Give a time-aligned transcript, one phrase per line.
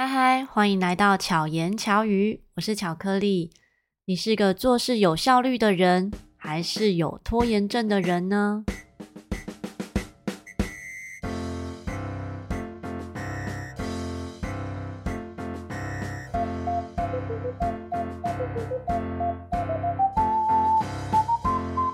[0.00, 3.50] 嗨嗨，欢迎来到巧言巧语，我是巧克力。
[4.04, 8.64] 你是个做事有效率的人，还是有拖延症的人呢？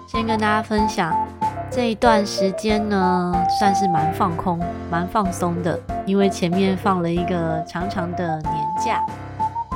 [0.07, 1.11] 先跟大家分享。
[1.71, 4.61] 这一段时间呢，算是蛮放空、
[4.91, 8.55] 蛮放松的，因为前面放了一个长长的年
[8.85, 9.05] 假。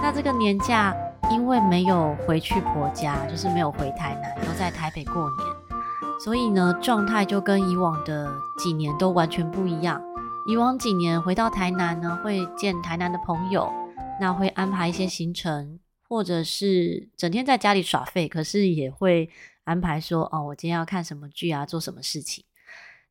[0.03, 0.95] 那这个年假，
[1.31, 10.03] 因为没有回去婆家，就是没有回台南，都在台北过年，所以呢，状态就跟以往的几年都完全不一样。
[10.49, 13.73] 以往几年回到台南呢，会见台南的朋友，
[14.21, 19.31] 那会安排一些行程，或者是整天在家里耍废，可是也会。
[19.65, 22.43] 安排说哦，我今天要看什么剧啊，做什么事情。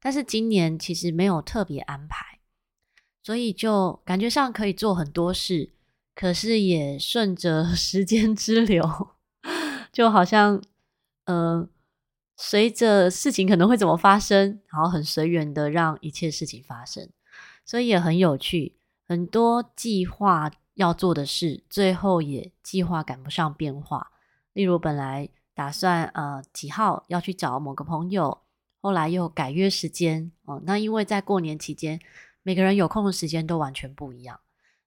[0.01, 2.36] 但是今年其实没有特别安排，
[3.27, 5.71] 所以就感觉上可以做很多事，
[6.15, 8.81] 可是也顺着 时间之流，
[9.91, 10.63] 就好像
[11.25, 11.67] 呃，
[12.37, 17.09] 随着事情可能会怎么发生，然后很随缘的让一切事情发生，
[17.65, 18.77] 所以也很有趣。
[19.05, 24.13] 很多计划要做的事，最后也计划赶不上变化。
[24.53, 25.27] 例如本来。
[25.53, 28.41] 打算呃几号要去找某个朋友，
[28.79, 30.61] 后来又改约时间哦。
[30.65, 31.99] 那因为在过年期间，
[32.47, 34.39] 每个人有空的时间都完全不一样。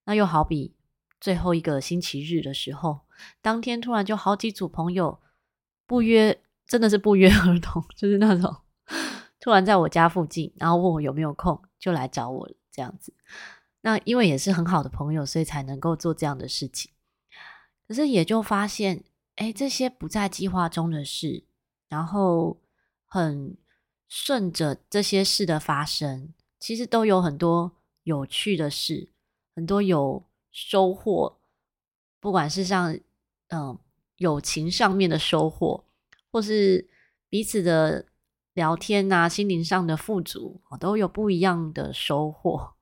[0.04, 0.74] 那又好比
[1.20, 3.00] 最后一个星期日的时候，
[3.42, 5.20] 当天突然就好几组朋友
[5.86, 8.56] 不约，真的是不约 而同，就是那种
[9.38, 13.12] 突然在我家附近，然后问我有没有空，就来找我这样子。
[13.82, 16.90] 那因为也是很好的朋友，所以才能够做这样的事情。
[17.86, 19.04] 可是也就发现。
[19.36, 21.44] 哎，这些不在计划中的事，
[21.88, 22.60] 然后
[23.06, 23.56] 很
[24.06, 27.72] 顺着这些事的发生，其实都有很多
[28.04, 29.08] 有趣的事，
[29.56, 30.22] 很多有
[30.52, 31.40] 收获，
[32.20, 32.96] 不管是像
[33.48, 33.76] 嗯
[34.16, 35.84] 友情上面的收获，
[36.30, 36.88] 或是
[37.28, 38.06] 彼此的
[38.52, 42.74] 聊天啊，心灵上的富足，都有不一样的收获。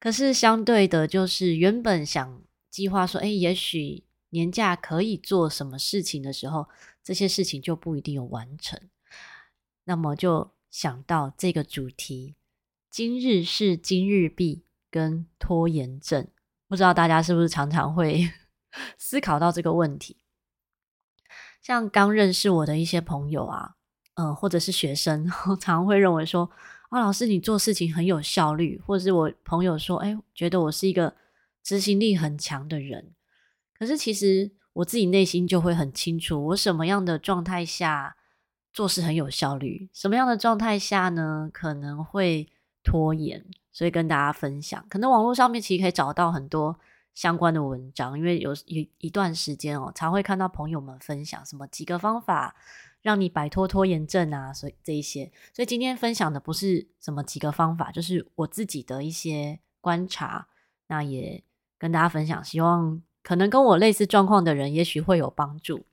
[0.00, 4.02] 可是相对的，就是原本想计划说，哎，也许。
[4.30, 6.66] 年假可以做什么事情的时候，
[7.04, 8.80] 这些事情就不一定有完成。
[9.84, 12.34] 那么就想到这个主题：
[12.94, 16.28] 今日事今日毕，跟拖延症。
[16.68, 18.30] 不知道大家是不是常常会
[18.96, 20.18] 思考到这个问题？
[21.60, 23.74] 像刚认识我的一些朋友啊，
[24.14, 26.48] 嗯、呃，或者是学生， 常常会认为说
[26.90, 31.16] ：“啊，老师你做事情很有效率。”或者是我朋友说：“哎，觉得我是一个
[31.64, 33.12] 执行力很强的人。”
[33.76, 38.16] 可是，其实我自己内心就会很清楚，我什么样的状态下
[38.72, 42.48] 做事很有效率，什么样的状态下呢，可能会
[42.84, 43.44] 拖延。
[43.72, 46.78] 所以跟大家分享，可能网络上面其实可以找到很多
[47.12, 52.54] 相关的文章，因为有一一段时间哦，常会看到朋友们分享什么几个方法
[53.02, 55.32] 让你摆脱拖延症啊，所以这一些。
[55.52, 60.46] 所以今天分享的不是什么几个方法，就是我自己的一些观察，
[60.86, 61.42] 那也
[61.76, 63.02] 跟大家分享，希望。
[63.24, 65.86] 可能跟我类似状况的人，也许会有帮助。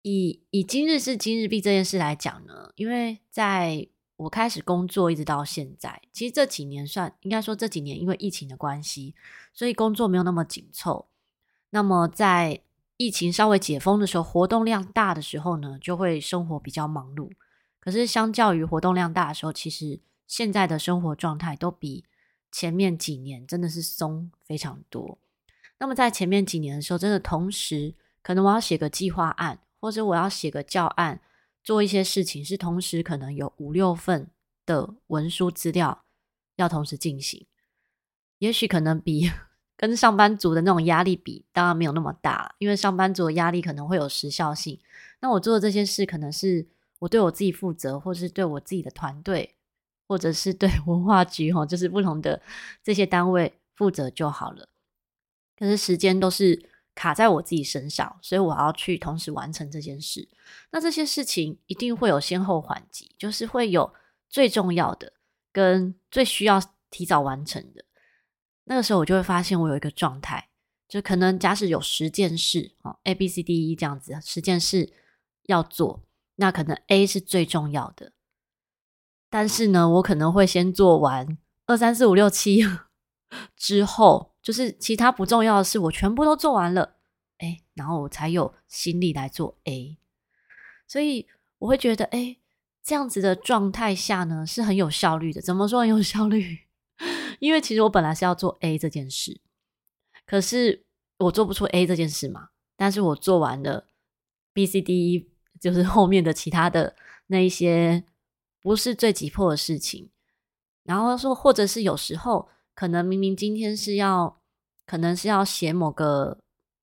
[0.00, 3.86] 以以今日事今日毕这件事来讲呢，因为在
[4.18, 9.14] 我开始工作一直到现在，其实这几年算应该说这几年因为疫情的关系，
[9.54, 11.06] 所以工作没有那么紧凑。
[11.70, 12.60] 那么在
[12.96, 17.30] 疫情稍微解封的时候，活动量大的时候呢，就会生活比较忙碌。
[17.78, 22.04] 可是相较于活动量大的时候，其实现在的生活状态都比
[22.50, 25.18] 前面几年真的是松非常多。
[25.78, 31.20] 那么在前面几年的时候，真的同时可能我要写个计划案，或者我要写个教案，
[31.62, 34.30] 做一些事情，是同时可能有五六份
[34.64, 36.04] 的文书资料
[36.56, 37.46] 要同时进行。
[38.38, 39.30] 也许可能比
[39.76, 44.80] 跟上班族的那种压力比，当然没有那么大，因为上班族的压力可能会有时效性。
[45.20, 46.66] 那我做的这些事，可能是
[47.00, 49.56] 我对我自己负责，或是对我自己的团队，
[50.08, 52.42] 或者是对 文化局哈，就是不同的
[52.82, 54.68] 这些单位负责就好了。
[55.56, 60.28] 可是时间都是卡在我自己身上，所以我要去同时完成这件事。
[60.72, 63.94] 那这些事情一定会有先后缓急，就是会有
[64.28, 65.12] 最重要的
[65.52, 66.60] 跟最需要
[66.90, 67.84] 提早完成的。
[68.64, 70.48] 那个时候我就会发现我有一个状态，
[70.88, 74.92] 就可能假使有十件事啊，A、B、C、D、E 这样子，十件事
[75.44, 76.02] 要做，
[76.34, 78.10] 那可能 A 是最重要的，
[79.30, 82.64] 但是呢，我可能会先做完二三四五六七
[83.56, 84.27] 之后。
[84.48, 86.96] 就是其他不重要的事，我全部都做完了，
[87.36, 89.98] 哎，然后我才有心力来做 A，
[90.86, 91.28] 所以
[91.58, 92.38] 我会觉得，哎，
[92.82, 95.42] 这样子的状态下呢，是很有效率的。
[95.42, 96.60] 怎么说很有效率？
[97.40, 99.38] 因为其实我本来是要做 A 这件事，
[100.24, 100.86] 可是
[101.18, 102.48] 我做不出 A 这件事嘛。
[102.74, 103.86] 但是我做完了
[104.54, 105.30] B、C、D、E，
[105.60, 106.96] 就是后面的其他的
[107.26, 108.02] 那一些
[108.62, 110.10] 不是最急迫的事情。
[110.84, 114.37] 然后说，或者是有时候可能明明今天是要，
[114.88, 116.38] 可能是要写某个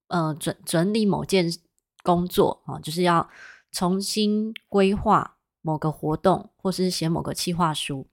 [0.10, 1.52] 呃整整理某件
[2.04, 3.28] 工作啊，就是要
[3.72, 8.06] 重新规划某个活动，或是写某个企划书。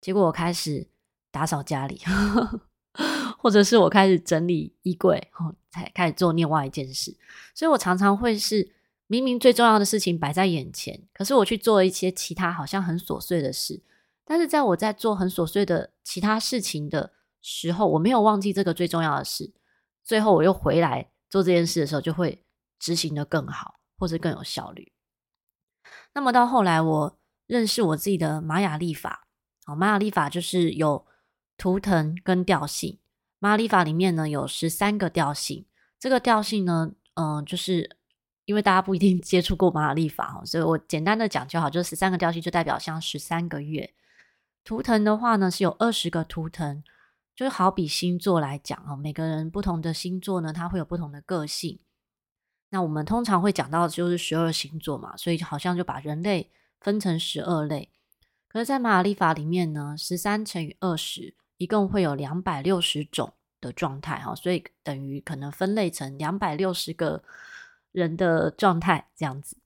[0.00, 0.88] 结果我开始
[1.30, 2.00] 打扫家里，
[3.38, 5.30] 或者是我开始整理衣柜，
[5.70, 7.14] 才开始做另外一件事。
[7.54, 8.72] 所以我常常会是
[9.06, 13.82] 明明最重要的事情摆在眼前，可是我去做一些其他好像很琐碎的事。
[14.24, 17.12] 但是在我在做很琐碎的其他事情的
[17.42, 19.52] 时候，我没有忘记这个最重要的事。
[20.02, 22.44] 最后我又回来做这件事的时候，就会
[22.78, 24.92] 执行得更好，或者更有效率。
[26.14, 29.26] 那么到后来，我认识我自己的玛雅历法。
[29.64, 31.06] 好，玛雅历法就是有
[31.56, 32.98] 图腾跟调性。
[33.38, 35.66] 玛雅历法里面呢，有十三个调性。
[35.98, 37.96] 这个调性呢，嗯、就是
[38.44, 43.94] 因为大家不一定 接触过玛雅历法哦，所以我简单的讲就好，就是十三个调性就代表像十三个月。
[44.64, 46.82] 图腾的话呢，是有二十个图腾，
[47.42, 51.78] 就好比星座来讲啊，每个人不同的星座呢，它会有不同的个性。
[52.70, 56.50] 那我们通常会讲到就是十二星座嘛，所以好像就把人类
[56.80, 57.90] 分成十二类。
[58.48, 67.22] 可是，在玛雅历法里面呢，十三乘以二十，一共会有两百六十种的状态哈，所以等于可能分类成两百六十个
[67.92, 69.56] 人的状态这样子。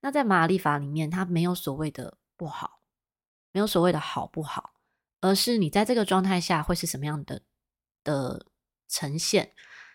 [0.00, 2.80] 那在玛雅历法里面，它没有所谓的不好。
[3.54, 4.72] 没有所谓的好不好，
[5.22, 7.40] 而是你在这个状态下会是什么样的
[8.04, 8.46] 的
[8.88, 9.52] 呈现。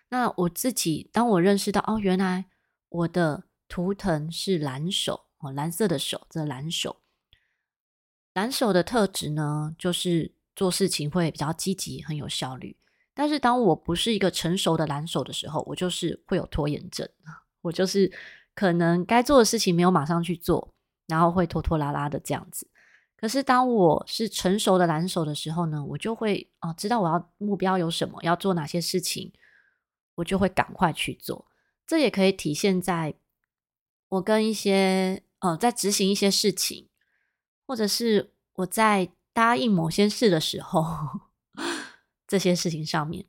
[0.10, 2.46] 那我自己，当我认识到哦，原来
[2.90, 7.02] 我的图腾是蓝手哦，蓝色的手，这蓝手，
[8.34, 12.78] 蓝手的特质呢，就是做事情会比较积极，很有效率。
[13.14, 17.08] 但是当我不是一个成熟的蓝手的时候，我就是会有拖延症，
[17.62, 18.10] 我就是
[18.56, 20.74] 可能该做的事情没有马上去做，
[21.08, 22.70] 然后会拖拖拉拉的这样子。
[23.18, 29.34] 可是当我是成熟的蓝手的时候呢，我就会哦，知道我要目标有什么，要做哪些事情，
[30.16, 31.48] 我就会赶快去做。
[31.88, 33.16] 这也可以体现在
[34.10, 36.90] 我跟一些呃，在执行一些事情，
[37.66, 40.86] 或者是我在答应某些事的时候，
[42.28, 43.26] 这些事情上面。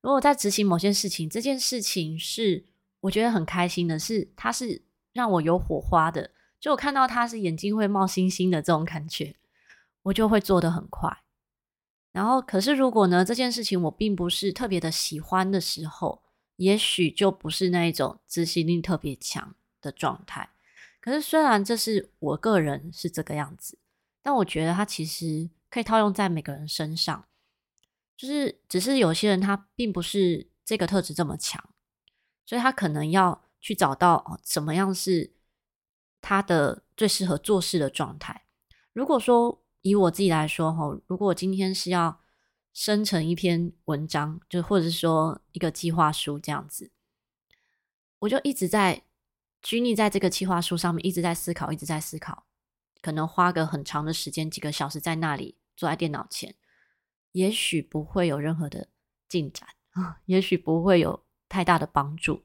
[0.00, 2.64] 如果在执行某些事情，这件事情是
[3.00, 4.82] 我觉得很开心的，是它是
[5.12, 6.30] 让我有火花的。
[6.66, 9.36] 就我看到他是眼睛会冒星星的这种感觉，
[10.02, 11.22] 我就会做得很快。
[12.10, 16.24] 然后，可是如果呢，这件事情我并不是特别的喜欢的时候，
[16.56, 20.50] 也许就不是那一种执行力特别强的状态。
[21.00, 23.78] 可是虽然这是我个人是这个样子，
[24.20, 27.26] 但我觉得他其实可以套用在每个人身上，
[28.16, 31.64] 就是只是有些人他并不是这个特质这么强，
[32.44, 35.35] 所以他可能要去找到哦，什么样是。
[36.28, 38.46] 他的最适合做事的状态。
[38.92, 42.20] 如果说以我自己来说，哈，如果我今天是要
[42.72, 46.90] 生成一篇文章，就或者是说一个计划书这样子，
[48.18, 49.04] 我就一直在
[49.62, 52.48] 拘泥在这个计划书上面，一直在思考，一直在思考，
[53.00, 56.56] 可能花个很长的时间，几个小时在那里坐在电脑前，
[57.30, 58.88] 也许不会有任何的
[59.28, 59.68] 进展，
[60.26, 62.42] 也许不会有太大的帮助。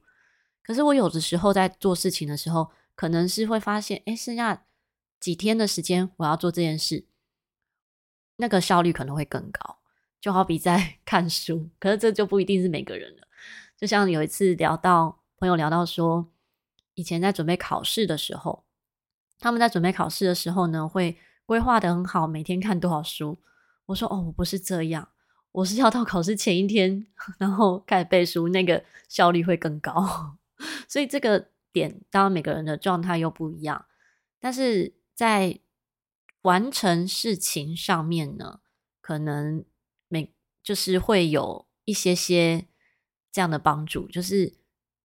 [0.62, 4.66] 可是我有的时候在做事情的时候，可能是会发现，哎，剩下
[5.18, 7.06] 几天的时间，我要做这件事，
[8.36, 9.78] 那个效率可能会更高。
[10.20, 13.22] 就好比在 看书，可是这就不一定是每个人了。
[13.76, 16.30] 就像有一次聊到朋友聊到说，
[16.94, 18.64] 以前在准备考试的时候，
[19.40, 23.38] 他们在准备考试的时候呢，会规划的很好，每天看多少书。
[23.86, 25.08] 我说，哦，我不是这样，
[25.50, 27.06] 我是要到考试前一天，
[27.38, 30.36] 然后开始背书，那个效率会更高。
[30.86, 31.51] 所以这个。
[31.72, 33.86] 点，当然每个人的状态又不一样，
[34.38, 35.60] 但是在
[36.42, 38.60] 完成事情上面呢，
[39.00, 39.64] 可能
[40.08, 42.66] 每就是会有一些些
[43.30, 44.54] 这样的帮助，就是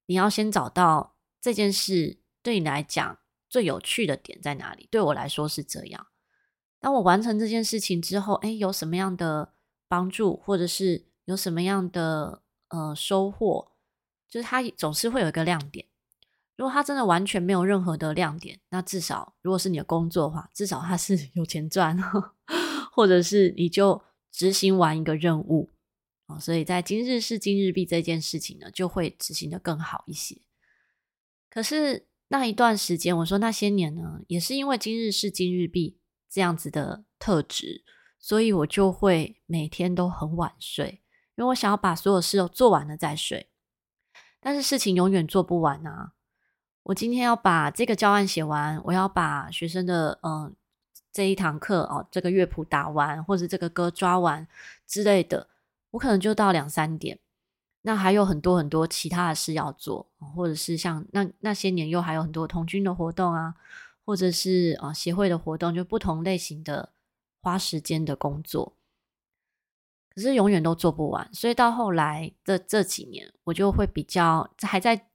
[0.08, 3.20] 你要先找到这件事对你来讲
[3.50, 4.88] 最有趣的点在哪里。
[4.92, 6.08] 对我来说是这样，
[6.80, 9.54] 当我完成这件事情之后，哎，有什么样的
[9.88, 13.72] 帮助，或者是有什么样的呃收获，
[14.30, 15.87] 就是它总是会有一个亮点。
[16.58, 21.96] 如果他真的完全没有任何的亮点，那至少如果是你的工作的话，至少他是 有钱赚，
[22.92, 25.72] 或者是你就执行完一个任务，
[26.40, 30.42] 所以在今日事今日毕这件事情呢，就会执行得更好一些。
[31.50, 37.84] 可是那一段时间，我说那些年呢，也是因为今日事今日毕这样子的特质，
[38.20, 41.04] 所以我就会每天都很晚睡，
[41.36, 43.52] 因为我想要把所有事都做完了再睡。
[44.40, 46.14] 但是事情永远做不完啊！
[46.88, 50.56] 我今天要把这个教案写完，我要把学生的嗯、
[51.12, 54.48] 这一堂课哦这个乐谱打完，或者这个歌抓完
[54.86, 55.50] 之类的，
[55.92, 57.20] 我可能就到两三点。
[57.82, 63.56] 那还有很多很多其他的事要做，或者是像那那些年又还有很多童军的活动啊，
[64.06, 66.94] 或者是啊协会的活动，就不同类型的
[67.42, 68.78] 花时间的工作。
[70.16, 75.07] 可是永远都做不完，所以到后来的这几年，我就会比较还在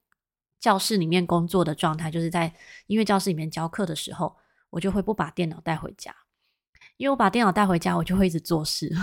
[0.63, 2.55] 教室里面工作的状态，就是在
[2.87, 4.37] 音乐教室里面教课的时候，
[4.69, 6.15] 我就会不把电脑带回家，
[6.95, 8.95] 因为我把电脑带回家，我就会一直做事。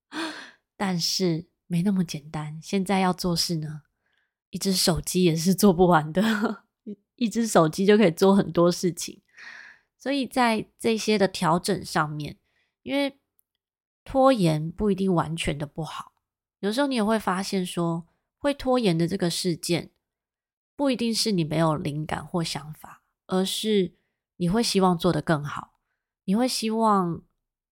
[0.78, 3.82] 但是没那么简单，现在要做事呢，
[4.48, 6.64] 一只手机也是做不完的，
[7.16, 9.20] 一只手机就可以做很多事情，
[9.98, 12.38] 所以在这些的调整上面，
[12.82, 13.18] 因为。
[14.04, 16.14] 拖延不一定完全的不好，
[16.60, 18.06] 有时候你也会发现说，
[18.38, 19.90] 会拖延的这个事件，
[20.78, 23.96] 不一定是你没有灵感或想法，而是
[24.36, 25.80] 你会希望做得更好，
[26.22, 27.20] 你会希望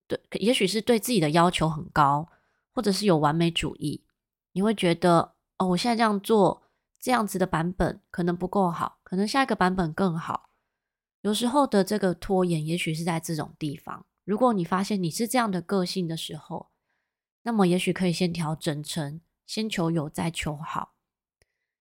[0.09, 2.27] 对，也许是对自己的要求很高，
[2.73, 4.03] 或者是有完美主义，
[4.51, 6.63] 你会觉得哦，我现在这样做，
[6.99, 10.49] 这样子的版本可能不够好，可能下一个版本更好。
[11.21, 14.05] 有时候的这个拖延，也许是在这种地方。
[14.25, 16.71] 如果你发现你是这样的个性的时候，
[17.43, 20.96] 那么也许可以先调整成先求有再求好，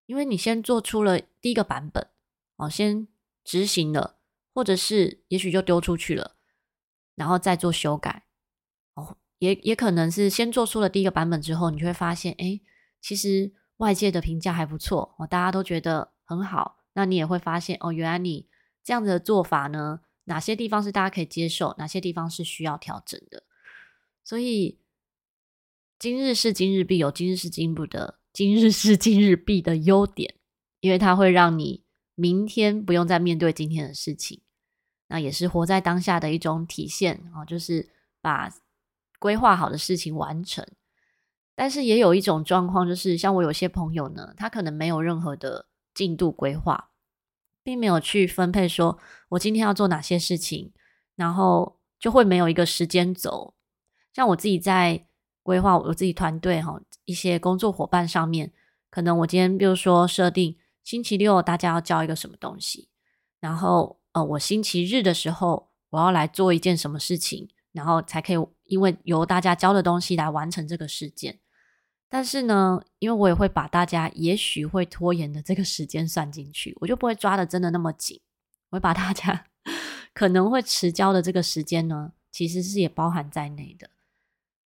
[0.06, 2.08] 因为你先做出了第一个版本，
[2.56, 3.06] 哦，先
[3.44, 4.16] 执行了，
[4.54, 6.36] 或者是也许就丢出去了，
[7.14, 8.24] 然后再做修改，
[8.94, 12.60] 哦，也也可能是先做出了第一个版本之后，你就会发现，哎，
[13.00, 18.48] 其实外界的评价还不错，哦，大家都觉得很好，那你也会发现，哦，原来你
[18.82, 20.00] 这样子的做法呢。
[20.28, 23.44] 哪些地方是大家可以接受，哪些地方是需要调整的？
[24.24, 24.80] 所以
[26.00, 30.34] 今日事今日毕，有今日事今日的今日事今日毕的优点，
[30.80, 31.82] 因为它会让你
[32.14, 34.42] 明天不用再面对今天的事情，
[35.08, 37.88] 那也是活在当下的一种体现啊，就是
[38.20, 38.52] 把
[39.18, 40.62] 规划好的事情完成。
[41.54, 46.90] 但是也有一种状况，就是像我有些朋友呢，他可能没有任何的进度规划。
[47.62, 48.98] 并没有去分配，说
[49.30, 50.74] 我今天要做哪些事情，
[51.14, 53.54] 然后就会没有一个时间轴。
[54.12, 55.06] 像我自己在
[55.42, 58.52] 规划我自己团队哈一些工作伙伴上面，
[58.90, 62.88] 可能我今天比如说设定星期六大家要交一个什么东西，
[63.40, 71.40] 然后呃我星期日的时候我要来做一件什么事情，然后才可以因为由大家交的东西来完成这个事件。
[72.08, 78.20] 但是呢，因为我也会把大家也许会拖延的这个时间算进去，我就不会抓的真的那么紧。
[78.70, 79.46] 我会把大家
[80.14, 83.90] 可能会迟交的这个时间呢，其实是也包含在内的。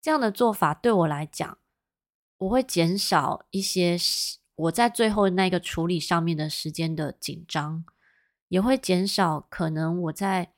[0.00, 1.58] 这样的做法对我来讲，
[2.44, 3.96] 我会减少一些
[4.56, 7.84] 我在最后那个处理上面的时间的紧张，
[8.48, 10.52] 也会减少可能我在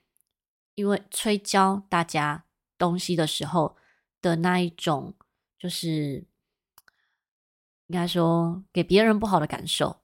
[0.74, 2.44] 因为催交大家
[2.76, 3.76] 东西的时候
[4.20, 5.14] 的那一种
[5.58, 6.26] 就是。
[7.88, 10.00] 应该说，给别人不好的感受，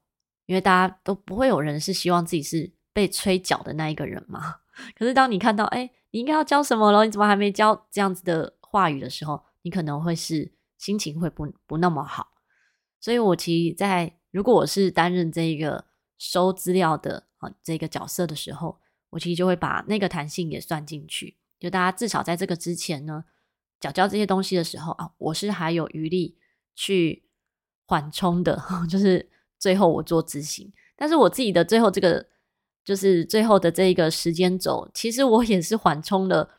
[0.46, 4.58] 因为大家都不会有人是希望自己是被催缴的那一个人嘛。
[4.94, 7.88] 可是当你看到，哎，你应该要交什么了，你怎么还没交？
[7.90, 12.32] 这样子的话语的时候，你可能会是心情会不不那么好。
[12.98, 15.84] 所以我其实在如果我是担任这一个
[16.18, 23.24] 收资料的啊这个角色的时候，我其实就会把那个弹性也算进去，就大家至少在这个之前呢，
[23.78, 26.36] 缴交这些东西的时候啊，我是还有余力
[26.74, 27.28] 去。
[27.84, 28.58] 缓冲的，
[28.88, 32.26] 就是最后我做执行，但是我自己的最后这个，
[32.82, 36.58] 就是最后的这一个时间轴，其实我也是缓冲了。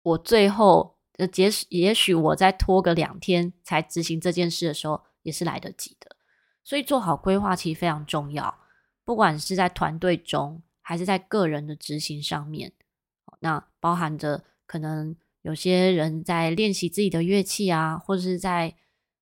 [0.00, 6.16] 我最后呃，也许也许我再拖个两天才执行这件事的时候，也是来得及的。
[6.62, 8.58] 所以做好规划其实非常重要，
[9.04, 12.72] 不管是在团队中，还是在个人的执行上面。
[13.40, 18.76] 那包含着可能有些人在练习自己的乐器啊，或者是在。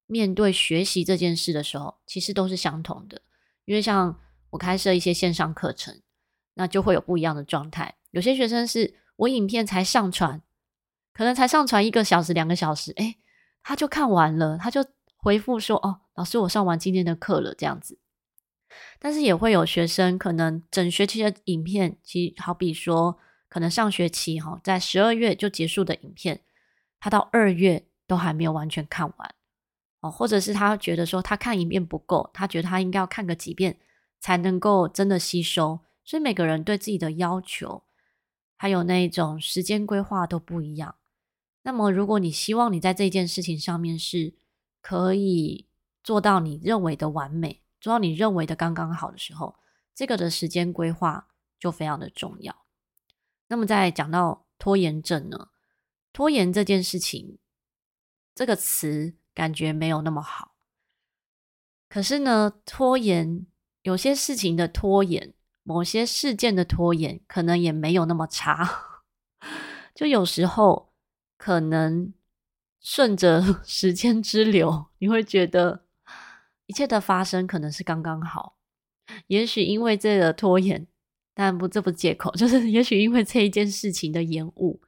[0.07, 3.23] 面对学习这件事的时候，其实都是相同的。
[3.65, 4.21] 因为像
[4.51, 6.03] 我开设一些线上课程，
[6.53, 7.95] 那就会有不一样的状态。
[8.11, 10.43] 有些学生是我影片才上传，
[11.13, 13.19] 可能才上传一个小时、两个小时，诶，
[13.63, 14.85] 他就看完了，他就
[15.17, 17.99] 回复说：“哦，老师，我上完今天的课了。”这样子。
[18.99, 26.41] 但是也会有学生可能整学期的影片，其实好比说，可能上学期哈，在十二月就结束的影片，
[26.99, 29.35] 他到二月都还没有完全看完。
[30.01, 33.79] 哦，或者是他觉得说他看一遍不够，他觉得他应该要看个几遍
[34.19, 35.81] 才能够真的吸收。
[36.05, 37.85] 所以每个人对自己的要求，
[38.57, 40.97] 还有那种时间规划都不一样。
[41.65, 44.35] 那么，如果你希望你在这件事情上面是
[44.81, 45.69] 可以
[46.03, 49.55] 做到你认为的完美，做到你认为的刚刚好的时候，
[49.95, 51.29] 这个的时间规划
[51.61, 52.65] 就非常的重要。
[53.47, 55.51] 那么，在讲到拖延症呢？
[56.13, 57.39] 拖延这件事情，
[58.35, 60.57] 这个词感觉没有那么好。
[61.89, 63.47] 可是呢，拖延
[63.83, 68.99] 有些事情的拖延，某些事件的拖延，可能也没有那么差。
[69.95, 70.92] 就有时候。
[71.45, 72.15] 可能
[72.81, 75.83] 顺着 时间之流，你会觉得
[76.67, 78.57] 一切的发生可能是刚刚好。
[79.27, 80.87] 也许因为这个拖延，
[81.35, 84.81] 但不，这不借口， 就是也许因为这一件事情的延误，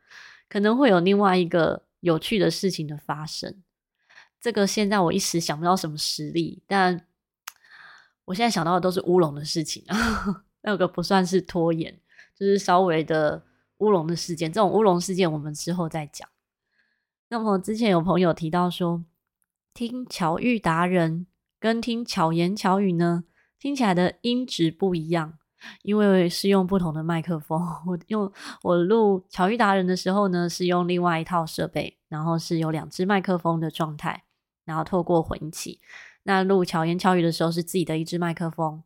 [0.49, 3.61] 可能会有另外一个有趣的事情的发生。
[4.41, 7.05] 这个现在我一时想不到什么实例，但
[8.27, 12.01] 我现在想到的都是乌龙的事情啊， 那个不算是拖延，
[12.39, 13.43] 就是稍微的
[13.79, 14.53] 乌龙的事件。
[14.53, 16.29] 这种乌龙事件，我们之后再讲。
[17.29, 19.05] 那么之前有朋友提到说，
[19.73, 21.27] 听巧遇达人
[21.59, 23.25] 跟听巧言巧语呢，
[23.59, 25.39] 听起来的音质不一样，
[25.83, 27.61] 因为是用不同的麦克风。
[27.87, 28.31] 我用
[28.63, 34.25] 我录巧遇达人的时候呢，是用另外一套设备，然后是有两只麦克风的状态，
[34.65, 35.81] 然后透过混起。
[36.25, 38.83] 那录巧言巧语的时候是自己的一只麦克风，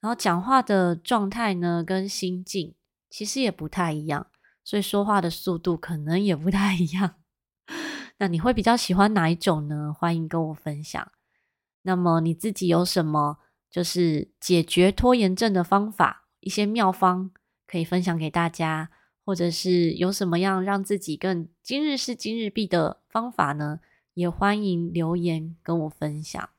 [0.00, 2.74] 然后讲话的状态呢跟心境
[3.08, 4.28] 其实也不太一样，
[4.62, 7.14] 所以说话的速度可能也不太一样。
[8.18, 9.94] 那你会比较喜欢哪一种呢？
[9.96, 11.12] 欢迎跟我分享。
[11.82, 13.38] 那么你自己有什么
[13.70, 17.30] 就是解决拖延症的方法，一些妙方
[17.66, 18.90] 可以分享给大家，
[19.24, 23.80] 或者是有什么样让自己更今日事今日毕的方法呢？
[24.14, 26.50] 也欢迎留言跟我分享。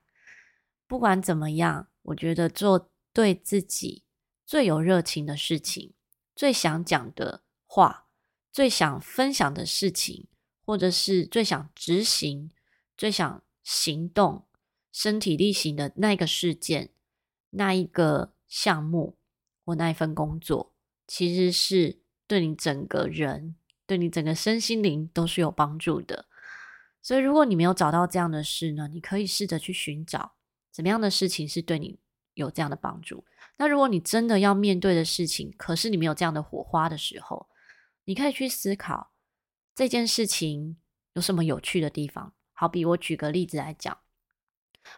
[0.88, 4.04] 不管怎么样，我觉得做对自己
[4.46, 5.94] 最有热情的事情，
[6.34, 8.08] 最想讲的话，
[8.52, 10.28] 最想分享的事情。
[10.64, 12.52] 或者是最想执行、
[12.96, 14.46] 最想行动、
[14.92, 16.90] 身体力行的那个事件、
[17.52, 19.18] 那一个项目
[19.66, 20.74] 或那一份工作，
[21.08, 26.26] 其实是对你整个人、对你整个身心灵都是有帮助的。
[27.02, 30.34] 所以，如果你没有找到这样的事呢，你可以试着去寻找
[30.72, 32.00] 怎么样的事情是对你
[32.36, 33.26] 有这样的帮助。
[33.58, 37.48] 那如果你真的要面对的事情，可是你没有这样的火花的时候，
[38.06, 39.11] 你可以去思考。
[39.82, 40.78] 这件事情
[41.14, 42.34] 有什么有趣的地方？
[42.54, 43.98] 好比我举个例子来讲，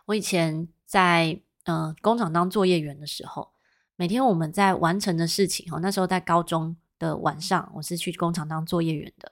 [0.08, 3.54] 我以前在呃工厂当作业员的时候，
[3.96, 9.32] 每天我们在完成的事情，那时候在高中的晚上，我是去工厂当作业员的。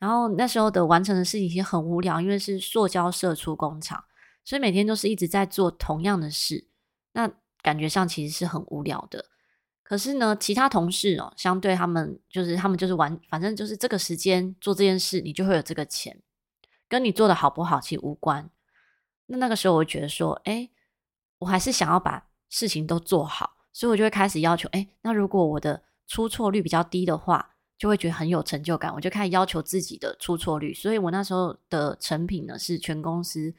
[0.00, 4.02] 然后那时候的完成的事情其实很无聊，因为是塑胶射出工厂，
[4.44, 6.66] 所以每天都是一直在做同样的事，
[7.12, 7.30] 那
[7.62, 9.26] 感觉上其实是很无聊的。
[9.88, 16.20] 可是呢，其他同事哦，相对他们就是他们就是玩，反正就是这个时间做这件事，你就会有这个钱，
[16.88, 18.50] 跟你做的好不好其实无关。
[19.26, 20.68] 那那个时候，我觉得说，哎，
[21.38, 30.74] 我还是想要把事情都做好，所以我就会开始要求，哎，那如果我的出错率比较低的话，就会觉得很有成就感，我就开始要求自己的出错率。
[30.74, 33.54] 所以我那时候的成品呢，是全公司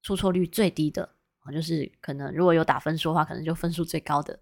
[0.00, 1.10] 出错率最低的，
[1.52, 4.40] 就是可能如果有打分数的话，可能就分数最高的。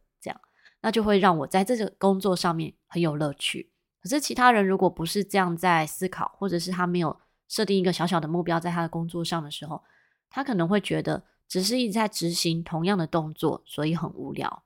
[0.81, 3.73] 那就会让我在这个工作上面很有乐趣。
[4.01, 9.83] 可是其他人如果不是这样在思考，或者是他没有设定一个小小的目标在他的工作上的时候，
[10.31, 14.63] 他可能会觉得只是一直在执行同样的动作，所以很无聊。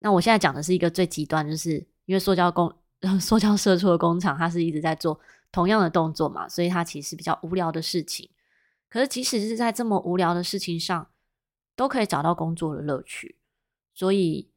[0.00, 1.74] 那我现在讲的是一个最极端，就是
[2.06, 2.74] 因为塑胶工、
[3.20, 5.20] 塑胶射出的工厂，它是一直在做
[5.52, 8.28] 同样的动作嘛，所以它其实比较无聊的事情。
[8.88, 11.08] 可是即使是在这么无聊的事情上，
[11.76, 13.38] 都可以找到工作的乐趣，
[13.94, 14.50] 所以。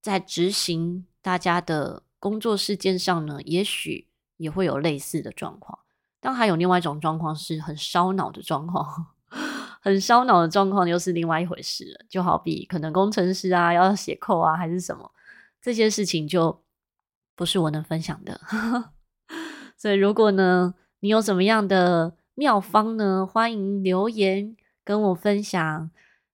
[0.00, 5.78] 在执行大家的工作事件上呢，也许也会有类似的状况。
[6.20, 9.06] 但还有另外一种状况是很烧脑的状况，
[9.80, 12.04] 很烧脑的状况又是另外一回事了。
[12.08, 15.10] 就好比可能工程师啊要写扣啊还是什么，
[15.62, 16.62] 这些事情就
[17.34, 18.40] 不是我能分享的。
[19.78, 25.90] 所以如果呢，你有什么样的妙方呢，欢迎留言跟我分享。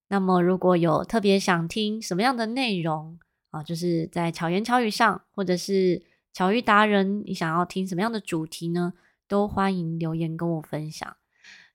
[0.09, 3.19] 那么如果有特别想听什么样的内容，
[3.57, 6.03] 啊，就是在巧言巧语上，或者是
[6.35, 8.93] 巧遇达人，你想要听什么样的主题呢？
[9.27, 11.17] 都欢迎留言跟我分享。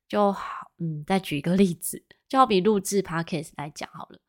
[0.08, 4.20] 就好，嗯，再举一个例子，就好比录制 Podcast 来讲好了。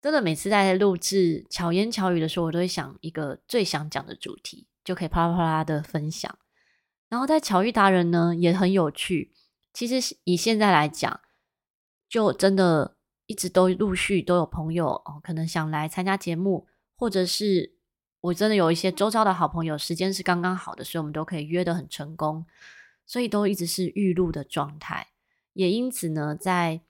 [0.00, 6.38] 真的，每次在录制巧言巧语的时候，我都会想一个最想讲的主题，就可以啪啦啪啦的分享。
[7.08, 9.32] 然后在巧遇达人呢，也很有趣。
[9.72, 11.20] 其实以现在来讲，
[12.08, 12.93] 就真的。
[13.26, 17.74] 一直都陆续都有朋友哦，可能想来参加节目，或者是
[18.20, 22.44] 我真的有一些周遭的好朋友，时间是刚刚好的，所以我们都可以约得很成功，
[23.06, 25.08] 所以都一直是预录的状态。
[25.52, 26.80] 也因此呢，在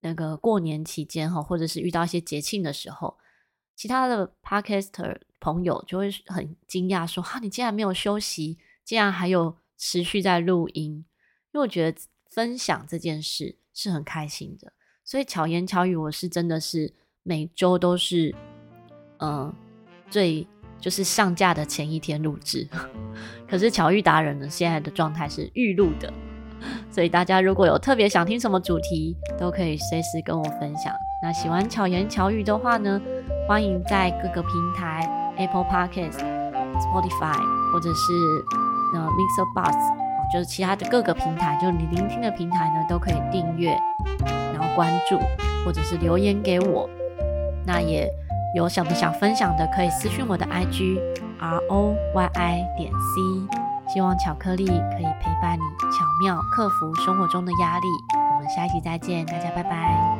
[0.00, 3.18] 那个过年期间哈，或者是遇到一些节庆的时候，
[3.74, 11.04] 其他的 Podcaster 朋友就会很惊讶说：“哈，你竟然没有休息，竟然还有持续在录音。”
[11.52, 11.98] 因为我觉得
[12.30, 14.72] 分享这件事是很开心的，
[15.10, 16.92] 所以巧言巧语，我是真的是
[17.24, 18.32] 每周都是，
[19.18, 19.52] 嗯、
[20.08, 20.46] 最。
[20.80, 22.66] 就是上架的前一天录制，
[23.46, 26.10] 可是巧遇达人呢，现在的状态是预录的，
[26.90, 30.90] 所以大家如果有特别想听什么主题，都可以随时跟我分享。
[31.22, 32.98] 那喜欢巧言巧语的话呢，
[33.46, 36.16] 欢迎在各个平台 Apple Podcast、
[36.80, 37.36] Spotify
[37.74, 38.12] 或者是
[38.94, 39.76] 那 Mixer Box，
[40.32, 43.76] 就是其他的各个平台，就是你聆听的平台呢，都可以订阅，
[44.52, 45.18] 然后关注
[45.64, 46.88] 或者是留言给我，
[47.66, 48.08] 那也。
[48.52, 50.98] 有什么想分享的，可以私讯我的 IG
[51.38, 53.94] R O Y I 点 C。
[53.94, 57.86] 希望巧克力可以陪伴你，巧妙克服生活中的压力。
[58.34, 60.19] 我们下一期再见，大家拜拜。